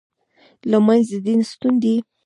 [0.69, 1.95] لمونځ د دین ستون دی